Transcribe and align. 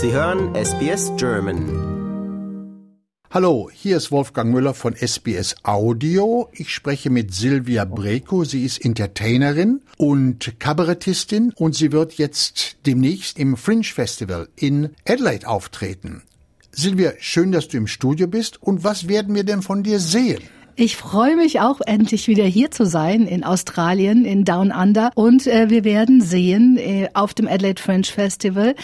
Sie 0.00 0.12
hören 0.12 0.54
SBS 0.54 1.10
German. 1.16 1.66
Hallo, 3.30 3.68
hier 3.72 3.96
ist 3.96 4.12
Wolfgang 4.12 4.52
Müller 4.52 4.72
von 4.72 4.94
SBS 4.94 5.56
Audio. 5.64 6.48
Ich 6.52 6.72
spreche 6.72 7.10
mit 7.10 7.34
Silvia 7.34 7.84
Breko. 7.84 8.44
Sie 8.44 8.64
ist 8.64 8.84
Entertainerin 8.84 9.80
und 9.96 10.60
Kabarettistin 10.60 11.52
und 11.56 11.74
sie 11.74 11.90
wird 11.90 12.12
jetzt 12.12 12.76
demnächst 12.86 13.40
im 13.40 13.56
Fringe 13.56 13.82
Festival 13.82 14.48
in 14.54 14.90
Adelaide 15.04 15.48
auftreten. 15.48 16.22
Silvia, 16.70 17.14
schön, 17.18 17.50
dass 17.50 17.66
du 17.66 17.76
im 17.76 17.88
Studio 17.88 18.28
bist. 18.28 18.62
Und 18.62 18.84
was 18.84 19.08
werden 19.08 19.34
wir 19.34 19.42
denn 19.42 19.62
von 19.62 19.82
dir 19.82 19.98
sehen? 19.98 20.42
Ich 20.80 20.96
freue 20.96 21.34
mich 21.34 21.58
auch 21.58 21.80
endlich 21.84 22.28
wieder 22.28 22.44
hier 22.44 22.70
zu 22.70 22.86
sein 22.86 23.26
in 23.26 23.42
Australien, 23.42 24.24
in 24.24 24.44
Down 24.44 24.70
Under. 24.70 25.10
Und 25.16 25.48
äh, 25.48 25.70
wir 25.70 25.82
werden 25.82 26.20
sehen 26.20 26.76
äh, 26.76 27.08
auf 27.14 27.34
dem 27.34 27.48
Adelaide 27.48 27.82
Fringe 27.82 28.04
Festival, 28.04 28.76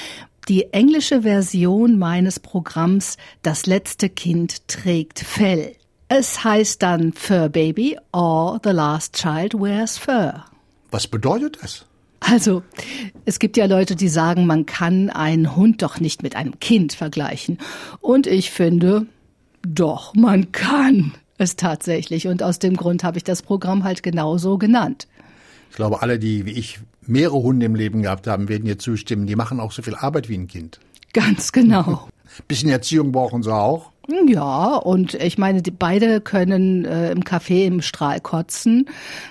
die 0.49 0.73
englische 0.73 1.23
Version 1.23 1.99
meines 1.99 2.41
Programms 2.41 3.17
Das 3.43 3.67
letzte 3.67 4.09
Kind 4.09 4.69
trägt 4.69 5.21
Fell. 5.21 5.75
Es 6.09 6.45
heißt 6.45 6.83
dann 6.83 7.13
Fur 7.13 7.49
Baby 7.49 7.99
or 8.13 8.61
The 8.63 8.71
Last 8.71 9.15
Child 9.15 9.55
Wears 9.55 9.99
Fur. 9.99 10.45
Was 10.91 11.09
bedeutet 11.09 11.59
das? 11.63 11.87
Also, 12.21 12.63
es 13.25 13.39
gibt 13.39 13.57
ja 13.57 13.67
Leute, 13.67 13.97
die 13.97 14.09
sagen, 14.09 14.47
man 14.47 14.65
kann 14.65 15.11
einen 15.11 15.57
Hund 15.57 15.83
doch 15.83 16.01
nicht 16.01 16.23
mit 16.23 16.37
einem 16.37 16.59
Kind 16.59 16.95
vergleichen. 16.95 17.59
Und 18.01 18.27
ich 18.27 18.51
finde, 18.51 19.07
doch, 19.67 20.15
man 20.15 20.53
kann 20.53 21.13
es 21.37 21.57
tatsächlich. 21.57 22.27
Und 22.29 22.43
aus 22.43 22.59
dem 22.59 22.77
Grund 22.77 23.05
habe 23.05 23.19
ich 23.19 23.25
das 23.25 23.43
Programm 23.43 23.85
halt 23.85 24.03
genauso 24.03 24.57
genannt. 24.57 25.07
Ich 25.71 25.77
glaube, 25.77 26.03
alle, 26.03 26.19
die 26.19 26.47
wie 26.47 26.53
ich 26.53 26.79
mehrere 27.07 27.43
Hunde 27.43 27.67
im 27.67 27.75
Leben 27.75 28.03
gehabt 28.03 28.27
haben, 28.27 28.49
werden 28.49 28.65
dir 28.65 28.79
zustimmen. 28.79 29.27
Die 29.27 29.37
machen 29.37 29.61
auch 29.61 29.73
so 29.73 29.83
viel 29.83 29.95
Arbeit 29.95 30.29
wie 30.29 30.37
ein 30.37 30.47
Kind. 30.47 30.81
Ganz 31.13 31.53
genau. 31.53 32.09
Bisschen 32.49 32.71
Erziehung 32.71 33.13
brauchen 33.13 33.43
sie 33.43 33.55
auch. 33.55 33.93
Ja, 34.27 34.77
und 34.77 35.15
ich 35.15 35.39
meine, 35.39 35.63
die, 35.63 35.71
beide 35.71 36.21
können 36.21 36.85
äh, 36.85 37.11
im 37.11 37.23
Café 37.23 37.65
im 37.65 37.81
Strahl 37.81 38.21
kotzen, 38.21 38.87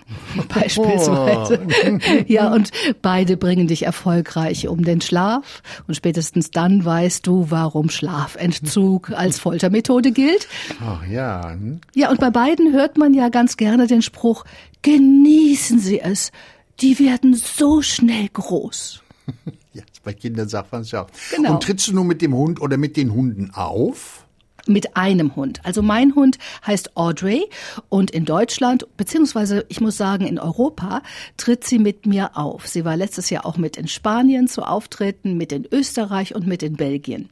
beispielsweise. 0.50 1.60
Oh. 1.62 2.00
ja, 2.26 2.52
und 2.52 2.72
beide 3.04 3.38
bringen 3.38 3.68
dich 3.68 3.84
erfolgreich 3.84 4.68
um 4.68 4.84
den 4.84 5.00
Schlaf. 5.02 5.62
Und 5.88 5.94
spätestens 5.94 6.50
dann 6.50 6.84
weißt 6.84 7.28
du, 7.28 7.52
warum 7.52 7.90
Schlafentzug 7.90 9.12
als 9.16 9.40
Foltermethode 9.40 10.12
gilt. 10.12 10.48
Ach 10.84 11.06
ja. 11.06 11.52
Hm? 11.52 11.82
Ja, 11.94 12.10
und 12.10 12.20
bei 12.20 12.32
beiden 12.32 12.74
hört 12.74 12.98
man 12.98 13.14
ja 13.14 13.30
ganz 13.30 13.58
gerne 13.58 13.86
den 13.86 14.02
Spruch, 14.02 14.44
genießen 14.82 15.78
Sie 15.78 16.00
es, 16.00 16.32
die 16.82 17.00
werden 17.00 17.34
so 17.36 17.82
schnell 17.82 18.30
groß. 18.32 19.02
Ja, 19.76 19.82
bei 20.04 20.14
Kindern 20.14 20.48
sagt 20.48 20.72
man 20.72 20.82
es 20.82 20.92
ja 20.92 21.02
auch. 21.02 21.08
Genau. 21.36 21.56
Und 21.56 21.64
trittst 21.64 21.88
du 21.88 21.94
nur 21.94 22.06
mit 22.06 22.22
dem 22.22 22.36
Hund 22.36 22.62
oder 22.62 22.78
mit 22.78 22.96
den 22.96 23.12
Hunden 23.12 23.50
auf? 23.56 24.24
mit 24.68 24.96
einem 24.96 25.36
Hund. 25.36 25.60
Also 25.64 25.82
mein 25.82 26.16
Hund 26.16 26.38
heißt 26.66 26.96
Audrey 26.96 27.46
und 27.90 28.12
in 28.12 28.26
Deutschland, 28.26 28.88
beziehungsweise 28.98 29.66
ich 29.70 29.82
muss 29.82 29.98
sagen 29.98 30.26
in 30.26 30.40
Europa, 30.40 31.02
tritt 31.38 31.64
sie 31.66 31.80
mit 31.80 32.06
mir 32.06 32.38
auf. 32.38 32.68
Sie 32.68 32.86
war 32.86 32.96
letztes 32.96 33.30
Jahr 33.30 33.46
auch 33.46 33.58
mit 33.58 33.78
in 33.78 33.88
Spanien 33.88 34.48
zu 34.48 34.64
Auftritten, 34.64 35.36
mit 35.36 35.52
in 35.52 35.68
Österreich 35.70 36.34
und 36.34 36.48
mit 36.48 36.64
in 36.64 36.76
Belgien. 36.76 37.30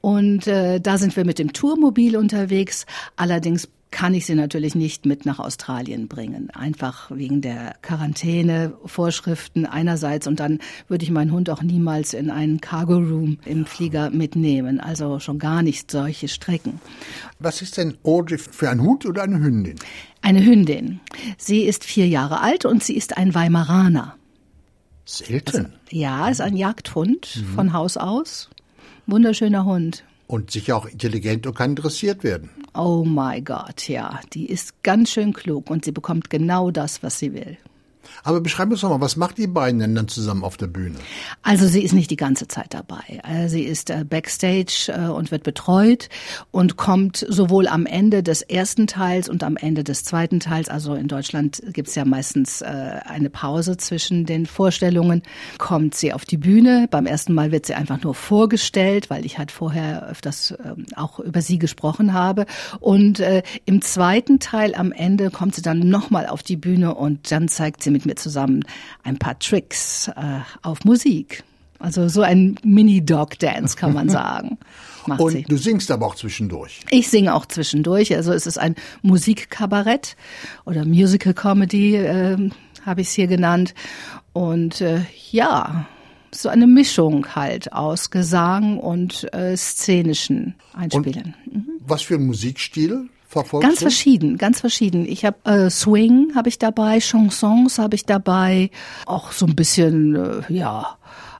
Und 0.00 0.46
äh, 0.46 0.80
da 0.80 0.98
sind 0.98 1.16
wir 1.16 1.24
mit 1.24 1.38
dem 1.38 1.52
Tourmobil 1.52 2.16
unterwegs. 2.16 2.86
Allerdings 3.16 3.68
kann 3.90 4.14
ich 4.14 4.26
sie 4.26 4.34
natürlich 4.34 4.74
nicht 4.74 5.06
mit 5.06 5.24
nach 5.24 5.38
Australien 5.38 6.08
bringen. 6.08 6.50
Einfach 6.50 7.10
wegen 7.10 7.40
der 7.40 7.74
Quarantäne-Vorschriften 7.82 9.66
einerseits 9.66 10.26
und 10.26 10.40
dann 10.40 10.58
würde 10.88 11.04
ich 11.04 11.10
meinen 11.10 11.32
Hund 11.32 11.48
auch 11.50 11.62
niemals 11.62 12.12
in 12.12 12.30
einen 12.30 12.60
Cargo 12.60 12.96
Room 12.96 13.38
im 13.44 13.66
Flieger 13.66 14.10
mitnehmen. 14.10 14.80
Also 14.80 15.18
schon 15.20 15.38
gar 15.38 15.62
nicht 15.62 15.90
solche 15.90 16.28
Strecken. 16.28 16.80
Was 17.38 17.62
ist 17.62 17.76
denn 17.76 17.96
Audrey 18.04 18.38
für 18.38 18.68
ein 18.68 18.82
Hund 18.82 19.06
oder 19.06 19.22
eine 19.22 19.40
Hündin? 19.40 19.76
Eine 20.20 20.44
Hündin. 20.44 21.00
Sie 21.38 21.62
ist 21.62 21.84
vier 21.84 22.06
Jahre 22.06 22.40
alt 22.40 22.64
und 22.64 22.82
sie 22.84 22.96
ist 22.96 23.16
ein 23.16 23.34
Weimaraner. 23.34 24.16
Selten. 25.04 25.56
Also, 25.56 25.68
ja, 25.90 26.28
ist 26.28 26.42
ein 26.42 26.56
Jagdhund 26.56 27.36
mhm. 27.36 27.54
von 27.54 27.72
Haus 27.72 27.96
aus. 27.96 28.50
Wunderschöner 29.06 29.64
Hund. 29.64 30.04
Und 30.28 30.52
sicher 30.52 30.76
auch 30.76 30.86
intelligent 30.86 31.46
und 31.46 31.54
kann 31.56 31.70
interessiert 31.70 32.22
werden. 32.22 32.50
Oh 32.74 33.02
my 33.04 33.40
Gott, 33.40 33.88
ja. 33.88 34.20
Die 34.34 34.46
ist 34.46 34.82
ganz 34.84 35.10
schön 35.10 35.32
klug 35.32 35.70
und 35.70 35.84
sie 35.84 35.90
bekommt 35.90 36.30
genau 36.30 36.70
das, 36.70 37.02
was 37.02 37.18
sie 37.18 37.32
will. 37.32 37.56
Aber 38.24 38.40
beschreib 38.40 38.70
uns 38.70 38.80
doch 38.80 38.90
mal, 38.90 39.00
was 39.00 39.16
macht 39.16 39.38
die 39.38 39.46
beiden 39.46 39.80
denn 39.80 39.94
dann 39.94 40.08
zusammen 40.08 40.44
auf 40.44 40.56
der 40.56 40.66
Bühne? 40.66 40.96
Also 41.42 41.66
sie 41.66 41.82
ist 41.82 41.92
nicht 41.92 42.10
die 42.10 42.16
ganze 42.16 42.48
Zeit 42.48 42.74
dabei. 42.74 43.20
Äh, 43.24 43.48
sie 43.48 43.62
ist 43.62 43.90
äh, 43.90 44.04
backstage 44.04 44.88
äh, 44.88 45.08
und 45.08 45.30
wird 45.30 45.42
betreut 45.42 46.08
und 46.50 46.76
kommt 46.76 47.24
sowohl 47.28 47.68
am 47.68 47.86
Ende 47.86 48.22
des 48.22 48.42
ersten 48.42 48.86
Teils 48.86 49.28
und 49.28 49.42
am 49.42 49.56
Ende 49.56 49.84
des 49.84 50.04
zweiten 50.04 50.40
Teils, 50.40 50.68
also 50.68 50.94
in 50.94 51.08
Deutschland 51.08 51.62
gibt's 51.72 51.94
ja 51.94 52.04
meistens 52.04 52.62
eine 52.62 53.30
Pause 53.30 53.76
zwischen 53.76 54.26
den 54.26 54.46
Vorstellungen, 54.46 55.22
kommt 55.58 55.94
sie 55.94 56.12
auf 56.12 56.24
die 56.24 56.36
Bühne. 56.36 56.86
Beim 56.90 57.06
ersten 57.06 57.34
Mal 57.34 57.52
wird 57.52 57.66
sie 57.66 57.74
einfach 57.74 58.02
nur 58.02 58.14
vorgestellt, 58.14 59.10
weil 59.10 59.24
ich 59.24 59.38
halt 59.38 59.50
vorher 59.50 60.08
öfters 60.08 60.54
ähm, 60.64 60.86
auch 60.96 61.20
über 61.20 61.40
sie 61.40 61.58
gesprochen 61.58 62.12
habe. 62.12 62.46
Und 62.80 63.22
im 63.64 63.82
zweiten 63.82 64.38
Teil 64.38 64.74
am 64.74 64.92
Ende 64.92 65.30
kommt 65.30 65.54
sie 65.54 65.62
dann 65.62 65.80
nochmal 65.80 66.26
auf 66.26 66.42
die 66.42 66.56
Bühne 66.56 66.94
und 66.94 67.30
dann 67.30 67.48
zeigt 67.48 67.82
sie 67.82 67.90
mit 67.98 68.06
mir 68.06 68.14
zusammen 68.16 68.64
ein 69.02 69.18
paar 69.18 69.38
Tricks 69.38 70.08
äh, 70.08 70.40
auf 70.62 70.84
Musik. 70.84 71.44
Also 71.78 72.08
so 72.08 72.22
ein 72.22 72.58
Mini-Dog-Dance 72.64 73.76
kann 73.76 73.94
man 73.94 74.08
sagen. 74.08 74.58
Macht 75.06 75.20
Und 75.20 75.32
sie. 75.32 75.42
du 75.42 75.56
singst 75.56 75.90
aber 75.90 76.06
auch 76.06 76.14
zwischendurch. 76.14 76.80
Ich 76.90 77.08
singe 77.08 77.34
auch 77.34 77.46
zwischendurch. 77.46 78.14
Also 78.14 78.32
es 78.32 78.46
ist 78.46 78.58
ein 78.58 78.74
Musikkabarett 79.02 80.16
oder 80.64 80.84
Musical 80.84 81.34
Comedy, 81.34 81.96
äh, 81.96 82.50
habe 82.84 83.00
ich 83.00 83.08
es 83.08 83.14
hier 83.14 83.26
genannt. 83.26 83.74
Und 84.32 84.80
äh, 84.80 85.00
ja, 85.30 85.86
so 86.32 86.48
eine 86.48 86.66
Mischung 86.66 87.34
halt 87.34 87.72
aus 87.72 88.10
Gesang 88.10 88.78
und 88.78 89.32
äh, 89.32 89.56
szenischen 89.56 90.54
Einspielen. 90.74 91.34
Und 91.46 91.54
mhm. 91.54 91.66
was 91.86 92.02
für 92.02 92.14
ein 92.14 92.26
Musikstil 92.26 93.08
verfolgt? 93.28 93.64
Ganz 93.64 93.80
verschieden, 93.80 94.38
ganz 94.38 94.60
verschieden. 94.60 95.06
Ich 95.06 95.24
habe 95.24 95.36
äh, 95.44 95.70
Swing 95.70 96.32
habe 96.34 96.48
ich 96.48 96.58
dabei, 96.58 96.98
Chansons 96.98 97.78
habe 97.78 97.94
ich 97.94 98.04
dabei, 98.04 98.70
auch 99.06 99.30
so 99.32 99.46
ein 99.46 99.54
bisschen 99.54 100.16
äh, 100.16 100.52
ja 100.52 100.96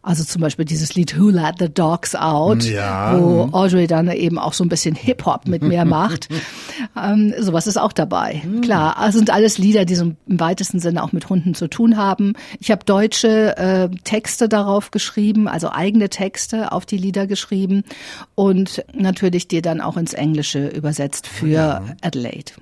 also 0.09 0.25
zum 0.25 0.41
Beispiel 0.41 0.65
dieses 0.65 0.95
Lied 0.95 1.21
Who 1.21 1.29
Let 1.29 1.57
the 1.59 1.69
Dogs 1.69 2.15
Out, 2.15 2.65
ja. 2.65 3.21
wo 3.21 3.51
Audrey 3.53 3.87
dann 3.87 4.11
eben 4.11 4.39
auch 4.39 4.55
so 4.55 4.65
ein 4.65 4.71
bisschen 4.71 4.95
Hip-Hop 4.95 5.47
mit 5.47 5.63
mir 5.63 5.85
macht. 5.85 6.31
ähm, 6.97 7.35
sowas 7.39 7.67
ist 7.67 7.77
auch 7.77 7.93
dabei. 7.93 8.41
Mhm. 8.43 8.63
Klar, 8.63 8.97
es 9.07 9.15
sind 9.15 9.29
alles 9.29 9.59
Lieder, 9.59 9.85
die 9.85 9.95
so 9.95 10.15
im 10.27 10.41
weitesten 10.41 10.81
Sinne 10.81 11.03
auch 11.03 11.13
mit 11.13 11.29
Hunden 11.29 11.53
zu 11.53 11.69
tun 11.69 11.99
haben. 11.99 12.33
Ich 12.59 12.71
habe 12.71 12.87
deutsche 12.87 13.59
äh, 13.59 13.91
Texte 14.05 14.49
darauf 14.49 14.93
geschrieben, 14.93 15.47
also 15.47 15.71
eigene 15.71 16.09
Texte 16.09 16.73
auf 16.73 16.87
die 16.87 16.97
Lieder 16.97 17.27
geschrieben 17.27 17.85
und 18.35 18.83
natürlich 18.95 19.47
die 19.47 19.61
dann 19.61 19.83
auch 19.83 19.99
ins 19.99 20.15
Englische 20.15 20.69
übersetzt 20.69 21.27
für 21.27 21.49
ja. 21.49 21.83
Adelaide. 22.01 22.53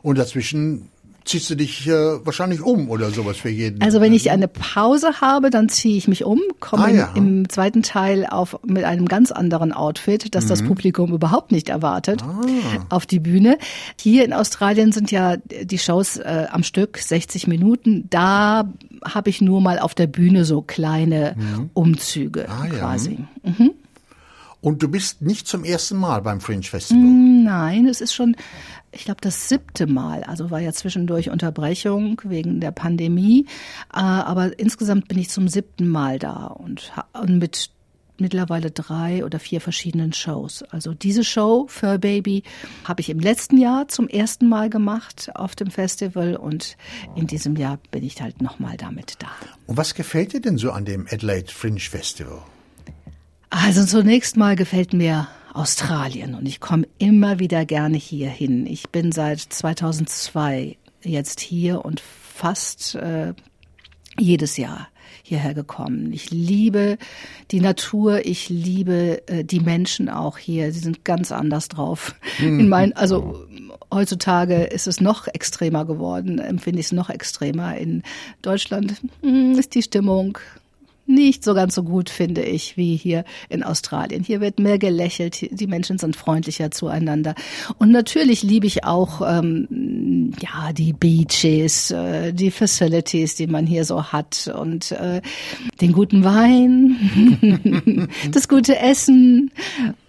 Und 0.00 0.16
dazwischen 0.16 0.88
ziehst 1.24 1.48
du 1.48 1.54
dich 1.54 1.86
äh, 1.86 1.92
wahrscheinlich 2.24 2.60
um 2.60 2.90
oder 2.90 3.10
sowas 3.10 3.36
für 3.38 3.48
jeden. 3.48 3.80
Also 3.82 4.00
wenn 4.00 4.12
ich 4.12 4.30
eine 4.30 4.48
Pause 4.48 5.20
habe, 5.20 5.50
dann 5.50 5.68
ziehe 5.68 5.96
ich 5.96 6.06
mich 6.06 6.24
um, 6.24 6.40
komme 6.60 6.84
ah, 6.84 6.90
ja. 6.90 7.12
im 7.14 7.48
zweiten 7.48 7.82
Teil 7.82 8.26
auf 8.26 8.58
mit 8.64 8.84
einem 8.84 9.06
ganz 9.06 9.32
anderen 9.32 9.72
Outfit, 9.72 10.34
das 10.34 10.44
mhm. 10.44 10.48
das 10.48 10.62
Publikum 10.62 11.12
überhaupt 11.12 11.50
nicht 11.50 11.70
erwartet, 11.70 12.22
ah. 12.22 12.40
auf 12.90 13.06
die 13.06 13.20
Bühne. 13.20 13.58
Hier 13.98 14.24
in 14.24 14.32
Australien 14.32 14.92
sind 14.92 15.10
ja 15.10 15.36
die 15.36 15.78
Shows 15.78 16.18
äh, 16.18 16.46
am 16.50 16.62
Stück 16.62 16.98
60 16.98 17.46
Minuten. 17.46 18.06
Da 18.10 18.68
habe 19.04 19.30
ich 19.30 19.40
nur 19.40 19.60
mal 19.60 19.78
auf 19.78 19.94
der 19.94 20.06
Bühne 20.06 20.44
so 20.44 20.62
kleine 20.62 21.36
mhm. 21.36 21.70
Umzüge 21.72 22.46
ah, 22.48 22.66
quasi. 22.66 23.18
Ja. 23.42 23.50
Mhm. 23.50 23.70
Und 24.64 24.82
du 24.82 24.88
bist 24.88 25.20
nicht 25.20 25.46
zum 25.46 25.62
ersten 25.62 25.98
Mal 25.98 26.22
beim 26.22 26.40
Fringe 26.40 26.62
Festival? 26.62 27.02
Nein, 27.02 27.86
es 27.86 28.00
ist 28.00 28.14
schon 28.14 28.34
ich 28.94 29.04
glaube, 29.04 29.20
das 29.20 29.48
siebte 29.48 29.86
Mal. 29.86 30.24
Also 30.24 30.50
war 30.50 30.60
ja 30.60 30.72
zwischendurch 30.72 31.30
Unterbrechung 31.30 32.20
wegen 32.24 32.60
der 32.60 32.70
Pandemie. 32.70 33.46
Äh, 33.92 33.98
aber 33.98 34.58
insgesamt 34.58 35.08
bin 35.08 35.18
ich 35.18 35.30
zum 35.30 35.48
siebten 35.48 35.88
Mal 35.88 36.18
da 36.18 36.46
und, 36.46 36.92
und 37.12 37.38
mit 37.38 37.70
mittlerweile 38.18 38.70
drei 38.70 39.24
oder 39.24 39.38
vier 39.38 39.60
verschiedenen 39.60 40.12
Shows. 40.12 40.62
Also 40.62 40.94
diese 40.94 41.24
Show 41.24 41.66
Fur 41.68 41.98
Baby 41.98 42.44
habe 42.84 43.00
ich 43.00 43.10
im 43.10 43.18
letzten 43.18 43.58
Jahr 43.58 43.88
zum 43.88 44.08
ersten 44.08 44.48
Mal 44.48 44.70
gemacht 44.70 45.30
auf 45.34 45.56
dem 45.56 45.70
Festival 45.70 46.36
und 46.36 46.76
in 47.16 47.26
diesem 47.26 47.56
Jahr 47.56 47.78
bin 47.90 48.04
ich 48.04 48.20
halt 48.22 48.40
nochmal 48.40 48.76
damit 48.76 49.16
da. 49.18 49.28
Und 49.66 49.76
was 49.76 49.94
gefällt 49.94 50.32
dir 50.32 50.40
denn 50.40 50.58
so 50.58 50.70
an 50.70 50.84
dem 50.84 51.06
Adelaide 51.10 51.52
Fringe 51.52 51.80
Festival? 51.80 52.42
Also 53.50 53.84
zunächst 53.84 54.36
mal 54.36 54.56
gefällt 54.56 54.92
mir 54.92 55.28
Australien 55.54 56.34
und 56.34 56.46
ich 56.46 56.60
komme 56.60 56.86
immer 56.98 57.38
wieder 57.38 57.64
gerne 57.64 57.96
hier 57.96 58.28
hin. 58.28 58.66
Ich 58.66 58.90
bin 58.90 59.12
seit 59.12 59.40
2002 59.40 60.76
jetzt 61.02 61.40
hier 61.40 61.84
und 61.84 62.00
fast 62.00 62.96
äh, 62.96 63.34
jedes 64.18 64.56
Jahr 64.56 64.88
hierher 65.22 65.54
gekommen. 65.54 66.12
Ich 66.12 66.30
liebe 66.30 66.98
die 67.50 67.60
Natur, 67.60 68.26
ich 68.26 68.48
liebe 68.48 69.26
äh, 69.28 69.44
die 69.44 69.60
Menschen 69.60 70.10
auch 70.10 70.38
hier. 70.38 70.72
Sie 70.72 70.80
sind 70.80 71.04
ganz 71.04 71.32
anders 71.32 71.68
drauf. 71.68 72.14
Mhm. 72.38 72.60
In 72.60 72.68
mein, 72.68 72.92
also 72.94 73.46
heutzutage 73.92 74.64
ist 74.64 74.86
es 74.86 75.00
noch 75.00 75.28
extremer 75.28 75.84
geworden, 75.84 76.40
empfinde 76.40 76.80
ich 76.80 76.86
es 76.86 76.92
noch 76.92 77.10
extremer. 77.10 77.76
In 77.76 78.02
Deutschland 78.42 79.00
hm, 79.22 79.52
ist 79.52 79.74
die 79.74 79.82
Stimmung 79.82 80.38
nicht 81.06 81.44
so 81.44 81.54
ganz 81.54 81.74
so 81.74 81.82
gut, 81.82 82.10
finde 82.10 82.42
ich, 82.42 82.76
wie 82.76 82.96
hier 82.96 83.24
in 83.48 83.62
Australien. 83.62 84.24
Hier 84.24 84.40
wird 84.40 84.58
mehr 84.58 84.78
gelächelt, 84.78 85.48
die 85.50 85.66
Menschen 85.66 85.98
sind 85.98 86.16
freundlicher 86.16 86.70
zueinander. 86.70 87.34
Und 87.78 87.90
natürlich 87.90 88.42
liebe 88.42 88.66
ich 88.66 88.84
auch 88.84 89.20
ähm, 89.20 90.32
ja 90.40 90.72
die 90.72 90.92
Beaches, 90.92 91.90
äh, 91.90 92.32
die 92.32 92.50
Facilities, 92.50 93.34
die 93.34 93.46
man 93.46 93.66
hier 93.66 93.84
so 93.84 94.04
hat 94.04 94.50
und 94.58 94.92
äh, 94.92 95.20
den 95.80 95.92
guten 95.92 96.24
Wein, 96.24 98.08
das 98.30 98.48
gute 98.48 98.78
Essen 98.78 99.50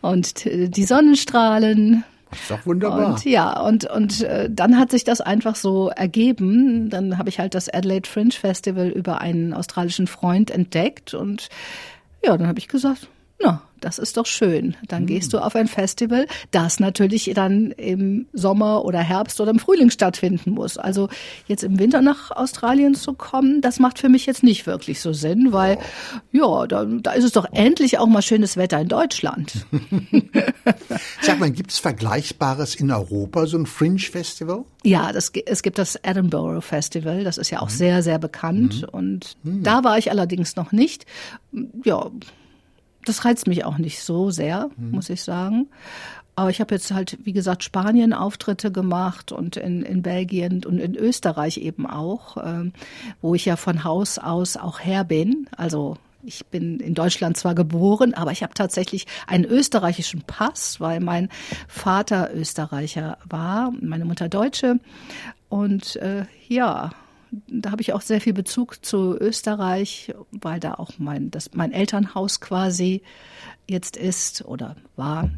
und 0.01 0.45
die 0.45 0.83
Sonnenstrahlen. 0.83 2.03
Ist 2.41 2.51
doch 2.51 2.65
wunderbar. 2.65 3.13
Und, 3.13 3.25
ja, 3.25 3.59
und, 3.59 3.89
und 3.89 4.21
äh, 4.21 4.49
dann 4.51 4.77
hat 4.77 4.91
sich 4.91 5.03
das 5.03 5.21
einfach 5.21 5.55
so 5.55 5.89
ergeben. 5.89 6.89
Dann 6.89 7.17
habe 7.17 7.29
ich 7.29 7.39
halt 7.39 7.55
das 7.55 7.69
Adelaide 7.69 8.07
Fringe 8.07 8.31
Festival 8.31 8.89
über 8.89 9.21
einen 9.21 9.53
australischen 9.53 10.07
Freund 10.07 10.51
entdeckt 10.51 11.13
und 11.13 11.49
ja, 12.23 12.37
dann 12.37 12.47
habe 12.47 12.59
ich 12.59 12.67
gesagt, 12.67 13.07
na, 13.41 13.61
das 13.81 13.99
ist 13.99 14.17
doch 14.17 14.25
schön. 14.25 14.75
Dann 14.87 15.03
mhm. 15.03 15.07
gehst 15.07 15.33
du 15.33 15.39
auf 15.39 15.55
ein 15.55 15.67
Festival, 15.67 16.27
das 16.51 16.79
natürlich 16.79 17.31
dann 17.33 17.71
im 17.71 18.27
Sommer 18.33 18.85
oder 18.85 18.99
Herbst 18.99 19.39
oder 19.41 19.51
im 19.51 19.59
Frühling 19.59 19.89
stattfinden 19.89 20.51
muss. 20.51 20.77
Also 20.77 21.09
jetzt 21.47 21.63
im 21.63 21.79
Winter 21.79 22.01
nach 22.01 22.31
Australien 22.31 22.95
zu 22.95 23.13
kommen, 23.13 23.61
das 23.61 23.79
macht 23.79 23.99
für 23.99 24.09
mich 24.09 24.25
jetzt 24.25 24.43
nicht 24.43 24.65
wirklich 24.65 25.01
so 25.01 25.13
Sinn, 25.13 25.51
weil 25.51 25.77
ja, 26.31 26.67
da, 26.67 26.85
da 26.85 27.11
ist 27.11 27.23
es 27.23 27.31
doch 27.31 27.45
endlich 27.51 27.97
auch 27.99 28.07
mal 28.07 28.21
schönes 28.21 28.57
Wetter 28.57 28.79
in 28.79 28.87
Deutschland. 28.87 29.65
Sag 31.21 31.39
mal, 31.39 31.51
gibt 31.51 31.71
es 31.71 31.79
Vergleichbares 31.79 32.75
in 32.75 32.91
Europa, 32.91 33.45
so 33.45 33.57
ein 33.57 33.65
Fringe-Festival? 33.65 34.65
Ja, 34.83 35.11
das, 35.11 35.31
es 35.45 35.63
gibt 35.63 35.77
das 35.77 35.95
Edinburgh 35.95 36.61
Festival, 36.61 37.23
das 37.23 37.37
ist 37.37 37.49
ja 37.49 37.59
auch 37.59 37.69
mhm. 37.69 37.75
sehr, 37.75 38.03
sehr 38.03 38.19
bekannt. 38.19 38.81
Mhm. 38.81 38.89
Und 38.89 39.37
mhm. 39.43 39.63
da 39.63 39.83
war 39.83 39.97
ich 39.97 40.11
allerdings 40.11 40.55
noch 40.55 40.71
nicht. 40.71 41.05
Ja, 41.83 42.09
das 43.05 43.25
reizt 43.25 43.47
mich 43.47 43.65
auch 43.65 43.77
nicht 43.77 44.01
so 44.01 44.31
sehr, 44.31 44.69
mhm. 44.77 44.91
muss 44.91 45.09
ich 45.09 45.23
sagen. 45.23 45.67
Aber 46.35 46.49
ich 46.49 46.59
habe 46.59 46.75
jetzt 46.75 46.91
halt, 46.91 47.17
wie 47.23 47.31
gesagt, 47.31 47.63
Spanien 47.63 48.11
Auftritte 48.13 48.71
gemacht 48.71 49.31
und 49.31 49.55
in, 49.55 49.83
in 49.83 50.01
Belgien 50.01 50.65
und 50.65 50.79
in 50.79 50.95
Österreich 50.95 51.57
eben 51.57 51.87
auch, 51.87 52.35
ähm, 52.43 52.73
wo 53.21 53.35
ich 53.35 53.45
ja 53.45 53.55
von 53.55 53.85
Haus 53.85 54.17
aus 54.17 54.57
auch 54.57 54.81
her 54.81 55.05
bin. 55.05 55.47
Also 55.55 55.97
ich 56.23 56.45
bin 56.47 56.79
in 56.81 56.93
Deutschland 56.93 57.37
zwar 57.37 57.55
geboren, 57.55 58.13
aber 58.13 58.31
ich 58.31 58.43
habe 58.43 58.53
tatsächlich 58.53 59.05
einen 59.27 59.45
österreichischen 59.45 60.23
Pass, 60.23 60.81
weil 60.81 60.99
mein 60.99 61.29
Vater 61.69 62.31
Österreicher 62.33 63.17
war, 63.29 63.71
meine 63.79 64.03
Mutter 64.05 64.27
Deutsche. 64.27 64.79
Und 65.47 65.95
äh, 65.97 66.25
ja, 66.49 66.91
da 67.47 67.71
habe 67.71 67.81
ich 67.81 67.93
auch 67.93 68.01
sehr 68.01 68.21
viel 68.21 68.33
Bezug 68.33 68.85
zu 68.85 69.17
Österreich, 69.17 70.13
weil 70.31 70.59
da 70.59 70.75
auch 70.75 70.91
mein, 70.97 71.31
das, 71.31 71.51
mein 71.53 71.71
Elternhaus 71.71 72.41
quasi 72.41 73.01
jetzt 73.67 73.97
ist 73.97 74.45
oder 74.45 74.75
war. 74.95 75.29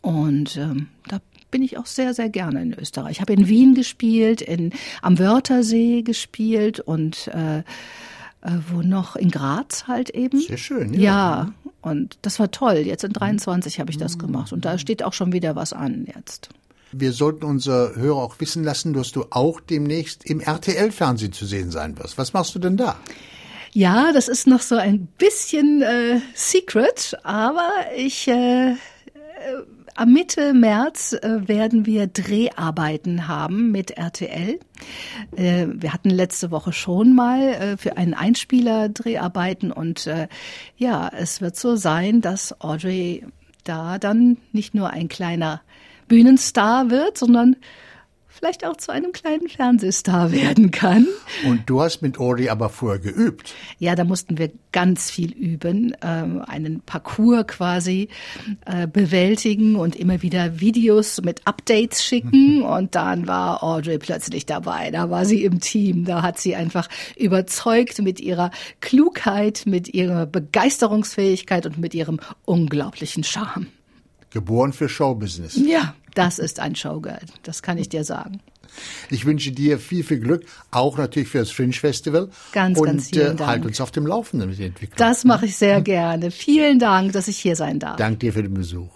Und 0.00 0.56
ähm, 0.56 0.88
da 1.08 1.20
bin 1.50 1.62
ich 1.62 1.78
auch 1.78 1.86
sehr, 1.86 2.14
sehr 2.14 2.28
gerne 2.28 2.62
in 2.62 2.74
Österreich. 2.74 3.12
Ich 3.12 3.20
habe 3.20 3.32
in 3.32 3.48
Wien 3.48 3.74
gespielt, 3.74 4.40
in, 4.40 4.72
am 5.02 5.18
Wörthersee 5.18 6.02
gespielt 6.02 6.80
und 6.80 7.28
äh, 7.28 7.58
äh, 7.58 8.58
wo 8.70 8.82
noch 8.82 9.16
in 9.16 9.30
Graz 9.30 9.86
halt 9.88 10.10
eben. 10.10 10.40
Sehr 10.40 10.58
schön, 10.58 10.94
ja. 10.94 11.00
Ja, 11.00 11.52
und 11.82 12.18
das 12.22 12.38
war 12.38 12.50
toll. 12.50 12.78
Jetzt 12.78 13.04
in 13.04 13.12
23 13.12 13.80
habe 13.80 13.90
ich 13.90 13.98
das 13.98 14.18
gemacht 14.18 14.52
und 14.52 14.64
da 14.64 14.78
steht 14.78 15.02
auch 15.02 15.12
schon 15.12 15.32
wieder 15.32 15.56
was 15.56 15.72
an 15.72 16.06
jetzt. 16.14 16.50
Wir 16.92 17.12
sollten 17.12 17.44
unsere 17.44 17.96
Hörer 17.96 18.22
auch 18.22 18.40
wissen 18.40 18.64
lassen, 18.64 18.92
dass 18.92 19.12
du 19.12 19.26
auch 19.30 19.60
demnächst 19.60 20.24
im 20.24 20.40
RTL-Fernsehen 20.40 21.32
zu 21.32 21.44
sehen 21.44 21.70
sein 21.70 21.98
wirst. 21.98 22.16
Was 22.18 22.32
machst 22.32 22.54
du 22.54 22.58
denn 22.58 22.76
da? 22.76 22.96
Ja, 23.72 24.12
das 24.12 24.28
ist 24.28 24.46
noch 24.46 24.62
so 24.62 24.76
ein 24.76 25.06
bisschen 25.18 25.82
äh, 25.82 26.20
secret, 26.34 27.16
aber 27.24 27.68
ich 27.94 28.26
äh, 28.28 28.70
äh, 28.70 28.76
am 29.96 30.12
Mitte 30.12 30.52
März 30.52 31.14
äh, 31.14 31.48
werden 31.48 31.86
wir 31.86 32.06
Dreharbeiten 32.06 33.28
haben 33.28 33.72
mit 33.72 33.92
RTL. 33.92 34.60
Äh, 35.36 35.66
wir 35.70 35.92
hatten 35.92 36.10
letzte 36.10 36.50
Woche 36.50 36.72
schon 36.72 37.14
mal 37.14 37.40
äh, 37.40 37.76
für 37.78 37.96
einen 37.96 38.12
Einspieler 38.12 38.90
Dreharbeiten 38.90 39.72
und 39.72 40.08
ja, 40.76 41.10
es 41.16 41.40
wird 41.40 41.56
so 41.56 41.76
sein, 41.76 42.20
dass 42.20 42.60
Audrey 42.60 43.24
da 43.64 43.98
dann 43.98 44.36
nicht 44.52 44.74
nur 44.74 44.90
ein 44.90 45.08
kleiner 45.08 45.62
Bühnenstar 46.08 46.90
wird, 46.90 47.18
sondern 47.18 47.56
vielleicht 48.36 48.64
auch 48.66 48.76
zu 48.76 48.92
einem 48.92 49.12
kleinen 49.12 49.48
Fernsehstar 49.48 50.30
werden 50.30 50.70
kann. 50.70 51.06
Und 51.46 51.68
du 51.68 51.80
hast 51.80 52.02
mit 52.02 52.18
Ori 52.18 52.48
aber 52.48 52.68
vorher 52.68 52.98
geübt. 52.98 53.54
Ja, 53.78 53.94
da 53.94 54.04
mussten 54.04 54.38
wir 54.38 54.50
ganz 54.72 55.10
viel 55.10 55.32
üben, 55.32 55.94
äh, 56.02 56.06
einen 56.46 56.82
Parcours 56.82 57.46
quasi 57.46 58.08
äh, 58.66 58.86
bewältigen 58.86 59.76
und 59.76 59.96
immer 59.96 60.22
wieder 60.22 60.60
Videos 60.60 61.20
mit 61.22 61.46
Updates 61.46 62.04
schicken. 62.04 62.62
und 62.62 62.94
dann 62.94 63.26
war 63.26 63.62
Audrey 63.62 63.98
plötzlich 63.98 64.44
dabei. 64.46 64.90
Da 64.90 65.10
war 65.10 65.24
sie 65.24 65.44
im 65.44 65.60
Team. 65.60 66.04
Da 66.04 66.22
hat 66.22 66.38
sie 66.38 66.54
einfach 66.54 66.88
überzeugt 67.16 68.00
mit 68.02 68.20
ihrer 68.20 68.50
Klugheit, 68.80 69.62
mit 69.66 69.94
ihrer 69.94 70.26
Begeisterungsfähigkeit 70.26 71.64
und 71.66 71.78
mit 71.78 71.94
ihrem 71.94 72.20
unglaublichen 72.44 73.24
Charme. 73.24 73.68
Geboren 74.36 74.74
für 74.74 74.86
Showbusiness. 74.86 75.56
Ja, 75.56 75.94
das 76.14 76.38
ist 76.38 76.60
ein 76.60 76.76
Showgirl. 76.76 77.20
Das 77.42 77.62
kann 77.62 77.78
ich 77.78 77.88
dir 77.88 78.04
sagen. 78.04 78.42
Ich 79.08 79.24
wünsche 79.24 79.50
dir 79.50 79.78
viel, 79.78 80.04
viel 80.04 80.20
Glück, 80.20 80.44
auch 80.70 80.98
natürlich 80.98 81.30
für 81.30 81.38
das 81.38 81.50
Fringe 81.50 81.72
Festival. 81.72 82.28
Ganz, 82.52 82.78
und, 82.78 82.84
ganz 82.84 83.08
vielen 83.08 83.32
äh, 83.32 83.36
Dank. 83.36 83.50
halt 83.50 83.64
uns 83.64 83.80
auf 83.80 83.92
dem 83.92 84.06
Laufenden 84.06 84.50
mit 84.50 84.58
der 84.58 84.66
Entwicklung. 84.66 84.98
Das 84.98 85.24
mache 85.24 85.46
ich 85.46 85.56
sehr 85.56 85.80
gerne. 85.80 86.30
Vielen 86.30 86.78
Dank, 86.78 87.12
dass 87.12 87.28
ich 87.28 87.38
hier 87.38 87.56
sein 87.56 87.78
darf. 87.78 87.96
Dank 87.96 88.20
dir 88.20 88.34
für 88.34 88.42
den 88.42 88.52
Besuch. 88.52 88.90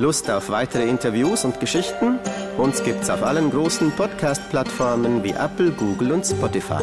Lust 0.00 0.28
auf 0.28 0.50
weitere 0.50 0.88
Interviews 0.88 1.44
und 1.44 1.60
Geschichten? 1.60 2.18
Uns 2.58 2.82
gibt's 2.82 3.10
auf 3.10 3.22
allen 3.22 3.48
großen 3.52 3.92
Podcast-Plattformen 3.92 5.22
wie 5.22 5.30
Apple, 5.30 5.70
Google 5.70 6.10
und 6.10 6.26
Spotify. 6.26 6.82